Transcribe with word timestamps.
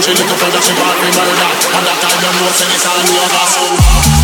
Push 0.00 0.08
a 0.08 0.12
little 0.16 0.36
further, 0.38 0.62
she 0.62 0.72
want 0.80 0.96
me 1.02 1.12
murder 1.12 1.44
And 1.76 1.84
that 1.84 2.00
time 2.00 2.24
you 2.24 2.32
know, 2.40 2.48
say 2.56 2.72
it's 2.72 2.86
all 2.88 2.96
over 2.96 3.44
So 3.52 4.19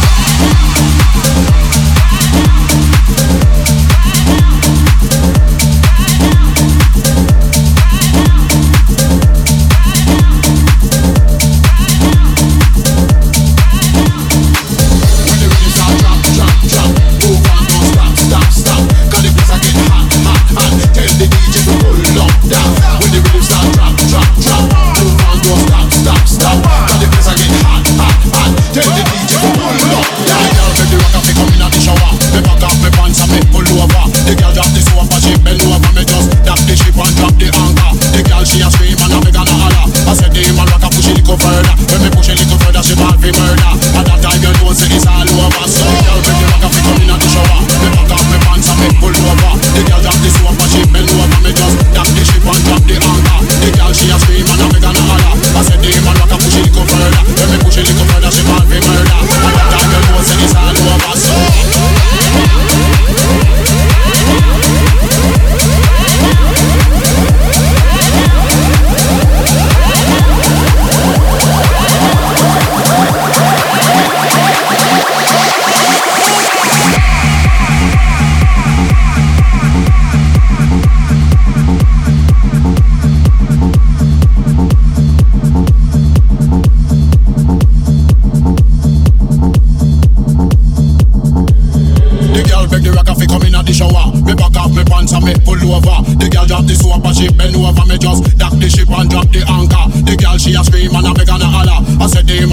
she 100.47 100.55
a 100.55 100.63
scream 100.63 100.95
and 100.95 101.07
a 101.07 101.13
beg 101.13 101.29
and 101.29 101.43
a 101.43 101.47
holler. 101.47 101.83
I 101.99 102.07
said 102.07 102.27
the 102.27 102.46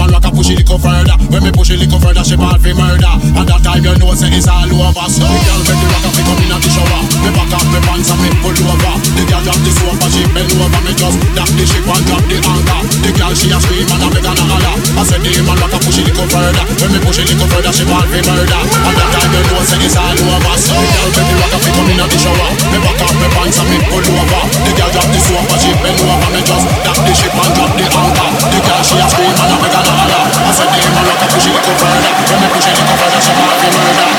push 0.44 0.52
it 0.52 0.60
little 0.60 0.76
further. 0.76 1.16
When 1.32 1.40
me 1.40 1.50
push 1.56 1.72
it 1.72 1.80
little 1.80 1.96
further, 1.96 2.20
she 2.20 2.36
ball 2.36 2.60
fi 2.60 2.76
murder. 2.76 3.08
And 3.32 3.48
that 3.48 3.64
time 3.64 3.80
you 3.80 3.96
know 3.96 4.12
say 4.12 4.28
it's 4.28 4.44
all 4.44 4.68
over. 4.68 5.06
So 5.08 5.24
the 5.24 5.40
girl 5.40 5.60
make 5.64 5.80
the 5.80 5.88
rock 5.88 6.04
and 6.04 6.20
come 6.20 6.42
in 6.44 6.52
at 6.52 6.60
the 6.60 6.68
shower. 6.68 7.00
Me 7.24 7.30
back 7.32 7.52
off 7.56 7.64
me 7.72 7.80
pants 7.80 8.12
and 8.12 8.20
me 8.20 8.28
pull 8.44 8.52
over. 8.52 8.94
The 9.16 9.24
girl 9.24 9.40
drop 9.40 9.60
the 9.64 9.72
sofa, 9.72 10.06
she 10.12 10.20
bend 10.36 10.52
over. 10.60 10.80
Me 10.84 10.92
just 10.92 11.16
drop 11.32 11.48
the 11.48 11.64
ship 11.64 11.88
and 11.88 12.04
drop 12.04 12.24
the 12.28 12.36
anchor. 12.44 12.80
The 13.00 13.10
girl 13.16 13.32
she 13.32 13.48
a 13.48 13.56
scream 13.56 13.88
and 13.88 14.04
a 14.04 14.08
beg 14.12 14.28
and 14.28 14.36
a 14.36 14.44
holler. 14.44 14.76
I 15.00 15.02
said 15.08 15.24
the 15.24 15.32
man 15.48 15.56
rock 15.64 15.72
and 15.72 15.80
push 15.80 15.96
it 15.96 16.04
little 16.12 16.28
further. 16.28 16.64
When 16.76 16.90
me 16.92 16.98
push 17.00 17.18
it 17.24 17.26
little 17.32 17.48
further, 17.48 17.72
she 17.72 17.84
ball 17.88 18.04
fi 18.04 18.20
murder. 18.20 18.60
And 18.60 18.94
that 19.00 19.08
time 19.16 19.32
you 19.32 19.42
know 19.48 19.64
say 19.64 19.80
it's 19.80 19.96
all 19.96 20.12
over. 20.12 20.54
So 20.60 20.76
the 20.76 20.88
girl 20.92 21.08
make 21.08 21.24
the 21.24 21.34
rock 21.40 21.52
and 21.56 21.72
come 21.72 21.88
in 21.88 22.04
at 22.04 22.08
the 22.12 22.18
shower. 22.20 22.50
Me 22.68 22.78
back 22.84 23.00
off 23.00 23.16
me 23.16 23.28
pants 23.32 23.56
and 23.64 23.68
me 23.72 23.78
pull 23.88 24.04
over. 24.12 24.42
The 24.60 24.72
girl 24.76 24.90
drop 24.92 25.08
the 25.08 25.20
sofa, 25.24 25.56
she 25.56 25.72
bend 25.80 26.04
over. 26.04 26.28
Me 26.36 26.40
just 26.44 26.64
drop 26.84 26.98
the 27.00 27.12
ship 27.16 27.32
and 27.32 27.52
drop 27.56 27.72
the 27.80 27.86
anchor. 27.88 28.28
The 28.52 28.58
girl 28.60 28.82
she 28.84 28.96
a 29.00 29.06
scream 29.08 29.32
and 29.32 29.48
a 29.48 29.56
beg 29.56 29.73
Cause 30.54 30.70
again, 30.70 30.86
I'm 30.94 31.04
like 31.04 31.18
a 31.18 31.26
pushy 31.34 31.50
little 31.50 31.74
further 31.74 31.98
Let 31.98 32.14
me 32.14 32.46
push 32.54 32.66
a 32.66 32.70
little 32.70 32.96
further, 32.96 33.20
so 33.20 33.32
I'll 33.34 33.58
be 33.58 33.66
murdered 33.74 34.13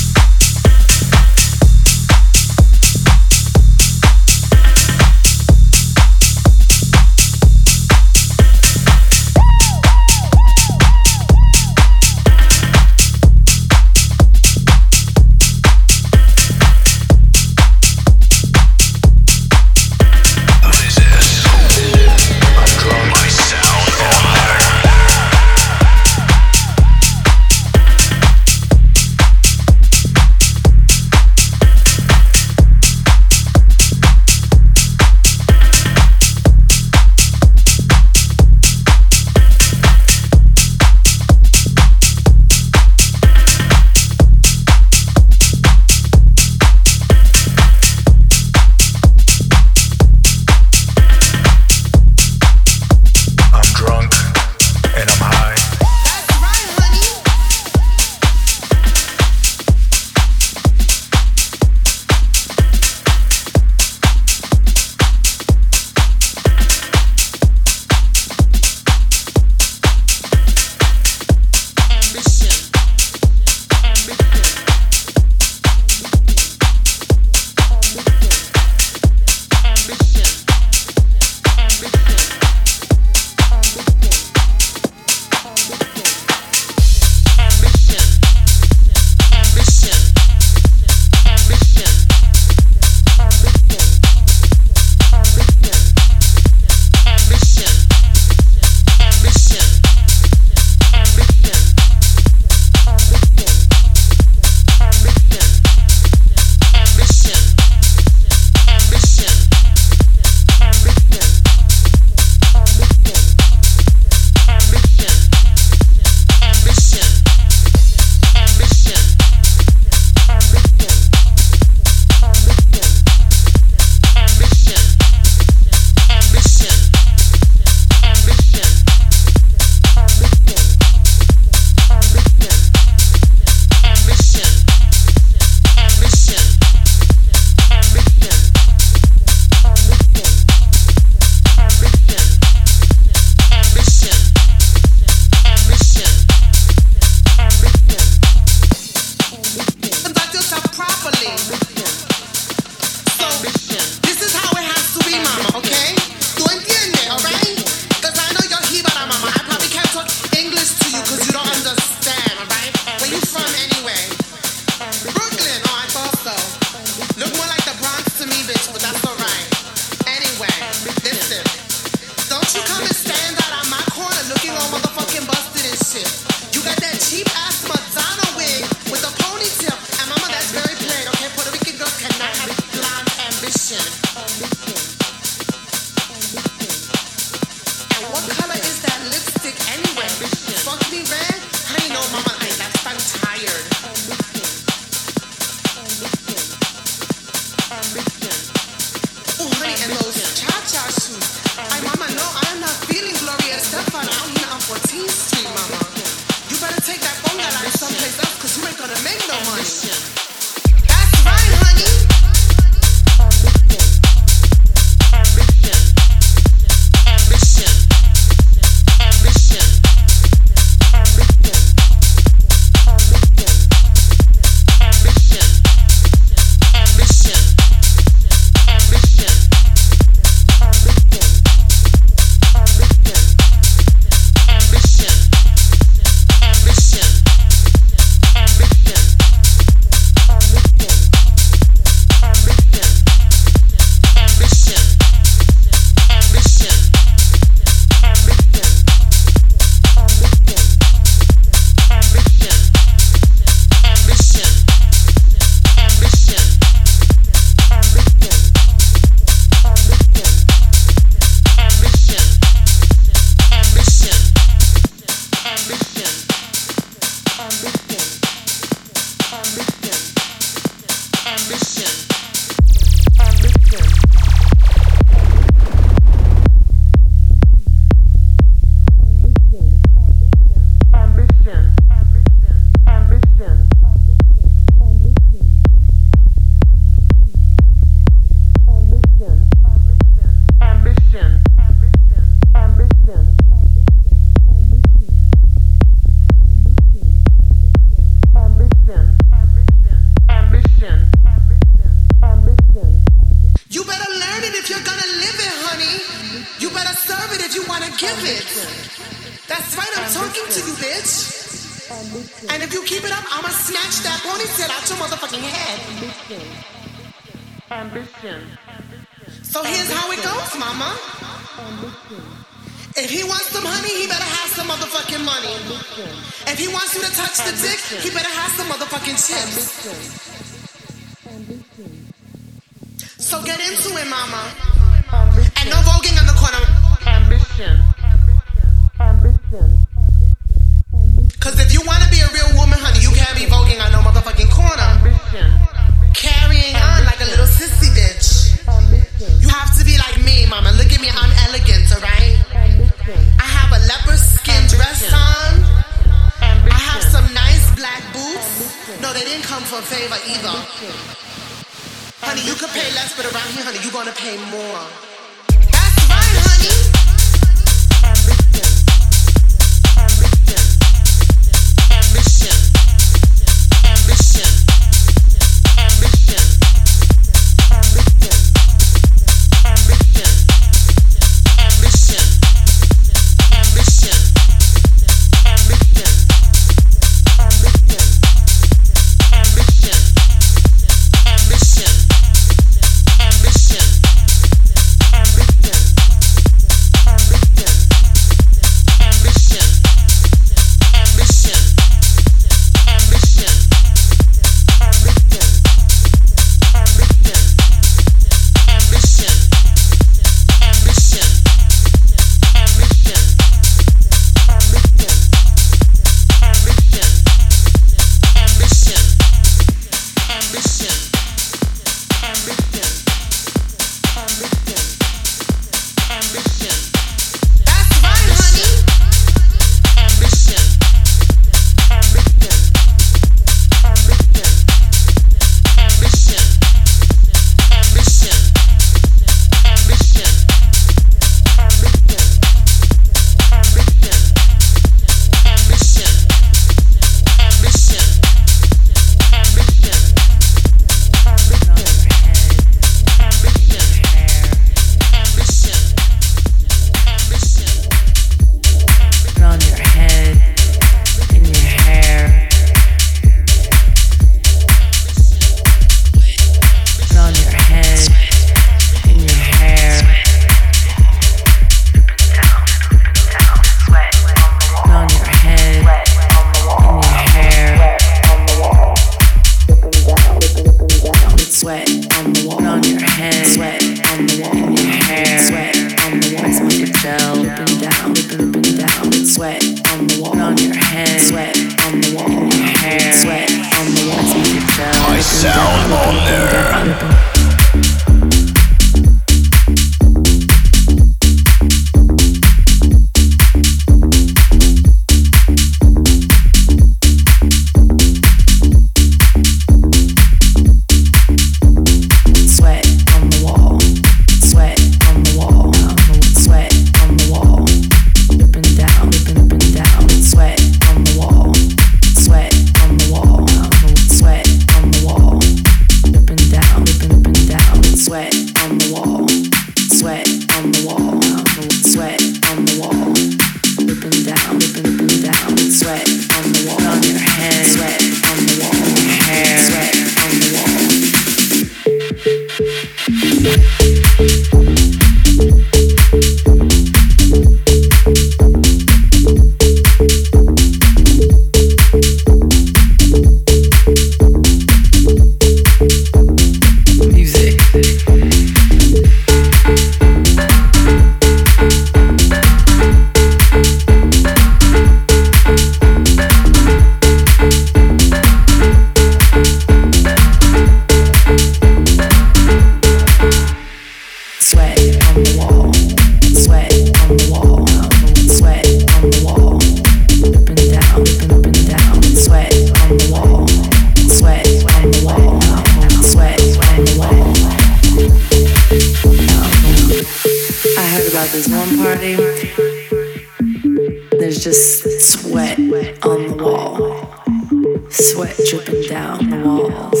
just 594.46 595.00
sweat 595.00 595.58
on 595.58 596.28
the 596.28 596.36
wall, 596.40 597.90
sweat 597.90 598.38
dripping 598.48 598.82
down 598.82 599.28
the 599.28 599.38
walls, 599.44 600.00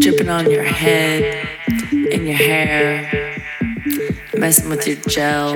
dripping 0.00 0.28
on 0.28 0.50
your 0.50 0.64
head 0.64 1.46
and 1.92 2.26
your 2.26 2.34
hair, 2.34 3.38
messing 4.36 4.68
with 4.68 4.88
your 4.88 4.96
gel. 5.08 5.54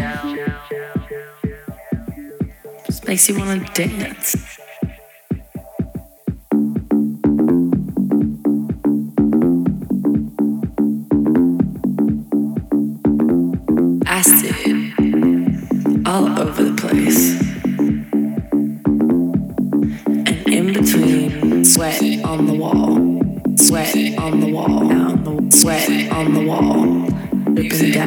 Just 2.86 3.08
makes 3.08 3.28
you 3.28 3.36
want 3.36 3.66
to 3.66 3.88
dance. 3.88 4.50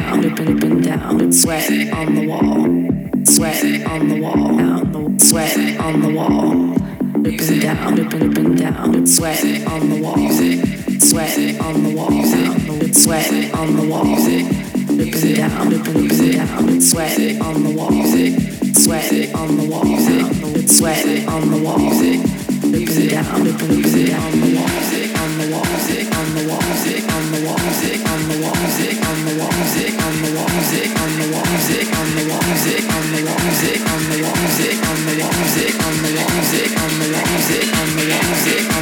Down, 0.00 0.20
dripping, 0.20 0.56
dripping 0.56 0.80
down, 0.80 1.32
sweat 1.32 1.70
on 1.92 2.14
the 2.16 2.26
wall, 2.26 3.24
sweat 3.24 3.86
on 3.86 4.08
the 4.08 4.20
wall, 4.20 5.18
sweat 5.18 5.80
on 5.80 6.00
the 6.00 6.10
wall, 6.12 6.74
dripping 7.22 7.60
down, 7.60 7.94
dripping, 7.94 8.18
dripping 8.18 8.54
down, 8.56 9.06
sweat 9.06 9.44
on 9.68 9.90
the 9.90 10.02
wall, 10.02 10.16
sweat 10.98 11.60
on 11.60 11.84
the 11.84 11.94
wall, 11.94 12.10
sweat 12.92 13.54
on 13.54 13.76
the 13.76 13.88
wall, 13.88 14.04
dripping 14.96 15.34
down, 15.36 15.68
dripping, 15.68 16.08
dripping 16.08 16.32
down, 16.32 16.80
sweat 16.80 17.40
on 17.40 17.62
the 17.62 17.70
wall, 17.70 17.92
sweat 18.74 19.34
on 19.36 19.56
the 19.56 19.68
wall, 19.70 19.86
sweat 20.66 21.28
on 21.28 21.50
the 21.52 21.58
wall, 21.62 21.78
dripping 22.72 23.08
down, 23.10 23.42
dripping, 23.44 23.80
dripping 23.80 24.06
down 24.06 24.40
the 24.40 24.56
wall 24.56 25.04
on 25.24 25.38
the 25.38 25.52
wall, 25.52 25.62
on 25.62 26.34
the 26.34 26.48
wall, 26.48 26.60
on 26.60 26.74
the 26.74 26.80
wall, 26.84 27.14
on 27.14 27.32
the 27.32 27.40
wall, 27.46 27.58
on 28.04 28.28
the 28.28 28.36
wall, 28.42 28.56
on 29.04 29.24
the 29.24 29.83
music, 35.56 35.78
music, 35.86 36.26
music, 36.34 37.14
music, 37.30 38.24
music. 38.26 38.73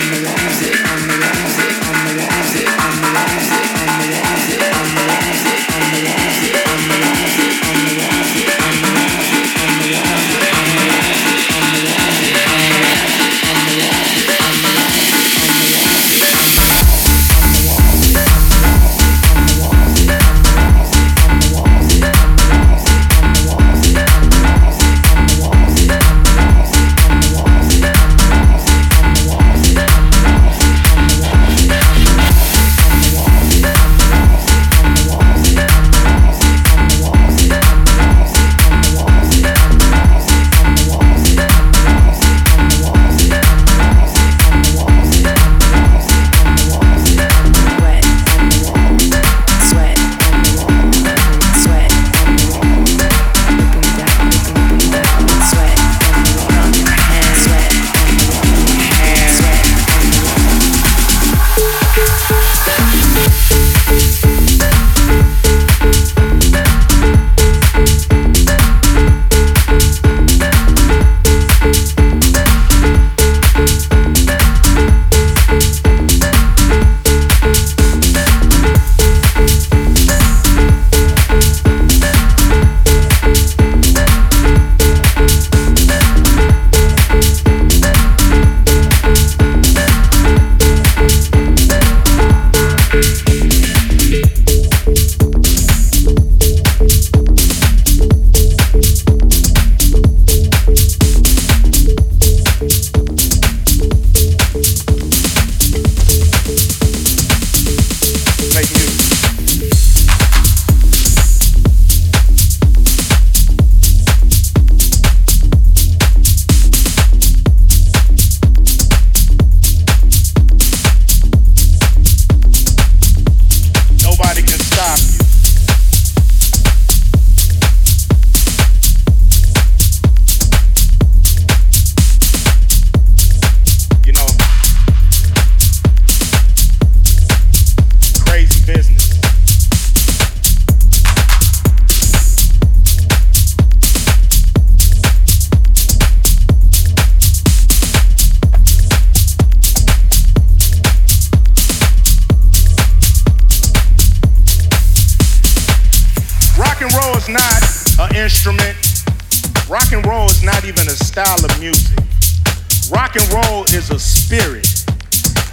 rock 163.12 163.22
and 163.22 163.46
roll 163.46 163.64
is 163.64 163.90
a 163.90 163.98
spirit. 163.98 164.66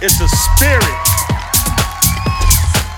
It's 0.00 0.20
a 0.20 0.28
spirit. 0.28 0.84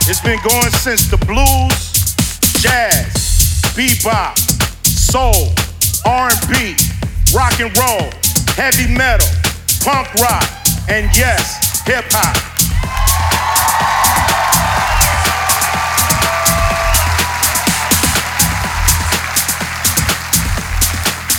It's 0.09 0.20
been 0.20 0.38
going 0.42 0.70
since 0.70 1.09
the 1.09 1.16
blues, 1.27 2.14
jazz, 2.61 3.62
bebop, 3.75 4.38
soul, 4.87 5.51
R&B, 6.05 6.77
rock 7.35 7.59
and 7.61 7.77
roll, 7.77 8.11
heavy 8.55 8.92
metal, 8.92 9.27
punk 9.83 10.12
rock, 10.14 10.48
and 10.88 11.11
yes, 11.16 11.83
hip 11.87 12.05
hop. 12.11 12.37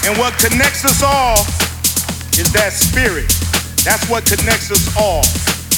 And 0.05 0.17
what 0.17 0.38
connects 0.38 0.83
us 0.83 1.01
all 1.01 1.62
is 2.39 2.50
that 2.54 2.74
spirit. 2.74 3.30
That's 3.86 4.10
what 4.10 4.26
connects 4.26 4.74
us 4.74 4.89
all, 4.98 5.22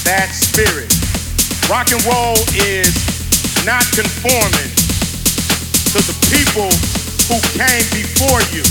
that 0.08 0.32
spirit. 0.32 0.88
Rock 1.68 1.92
and 1.92 2.00
roll 2.08 2.38
is 2.64 2.96
not 3.68 3.84
conforming 3.92 4.72
to 5.92 6.00
the 6.00 6.16
people 6.32 6.72
who 7.28 7.42
came 7.60 7.86
before 7.92 8.40
you, 8.56 8.64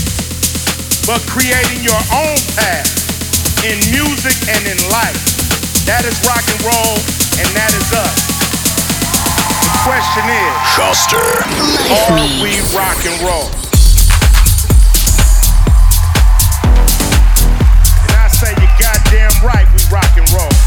but 1.05 1.21
creating 1.29 1.85
your 1.85 1.99
own 2.09 2.37
path 2.57 2.89
in 3.61 3.77
music 3.93 4.33
and 4.49 4.63
in 4.65 4.79
life. 4.89 5.21
That 5.85 6.09
is 6.09 6.17
rock 6.25 6.41
and 6.41 6.61
roll, 6.65 6.95
and 7.37 7.47
that 7.53 7.69
is 7.77 7.89
us. 7.93 8.17
The 9.61 9.73
question 9.85 10.25
is, 10.25 10.53
Shuster. 10.73 11.21
are 12.09 12.25
we 12.41 12.57
rock 12.73 12.97
and 13.05 13.17
roll? 13.21 13.64
right, 19.45 19.67
we 19.73 19.83
rock 19.93 20.17
and 20.17 20.29
roll. 20.31 20.64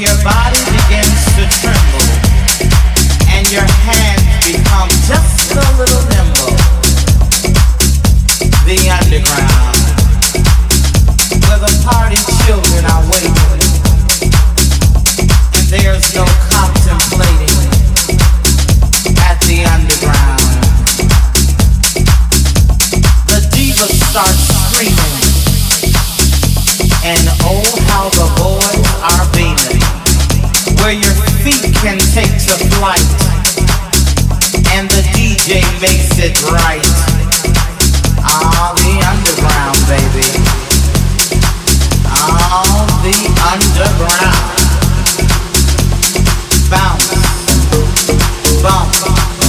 your 0.00 0.16
body 0.24 0.56
begins 0.64 1.24
to 1.36 1.44
tremble 1.60 2.08
and 3.36 3.44
your 3.52 3.68
hands 3.84 4.24
become 4.48 4.88
just 5.04 5.52
a 5.52 5.60
little 5.76 6.00
nimble. 6.08 6.56
The 8.64 8.80
underground, 8.96 9.76
where 11.44 11.60
the 11.60 11.72
party 11.84 12.16
children 12.48 12.88
are 12.88 13.04
waiting, 13.12 13.60
there's 15.68 16.14
no 16.16 16.24
contemplating 16.48 17.60
at 19.20 19.36
the 19.44 19.68
underground. 19.68 20.48
The 23.28 23.44
diva 23.52 23.84
starts 23.84 24.48
screaming 24.64 25.30
and 27.04 27.39
takes 32.14 32.48
a 32.48 32.58
flight, 32.74 33.06
and 34.74 34.90
the 34.90 35.02
DJ 35.14 35.62
makes 35.80 36.18
it 36.18 36.42
right. 36.50 36.82
All 38.18 38.74
the 38.74 38.98
underground, 39.06 39.78
baby. 39.86 40.26
All 42.10 42.86
the 43.04 43.14
underground. 43.52 44.36
Bounce, 46.68 47.06
bounce. 48.62 49.39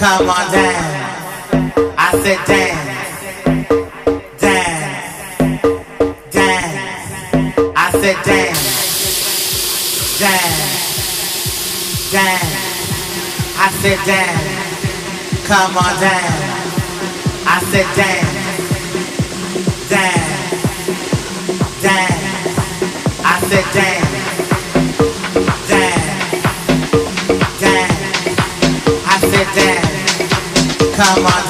come 0.00 0.30
on 0.30 0.50
down. 0.50 1.92
I 1.98 2.10
said 2.22 2.40
dance, 2.46 3.68
dance, 4.40 5.60
dance. 6.32 7.58
I 7.76 7.90
said 8.00 8.16
dance, 8.24 8.64
dance, 10.18 10.72
dance. 12.12 12.56
I 13.58 13.68
said 13.82 14.00
dance, 14.06 15.46
come 15.46 15.76
on 15.76 15.94
down. 16.00 16.32
I 17.44 17.60
said 17.70 17.88
dance. 17.94 18.29
come 31.00 31.24
on. 31.24 31.49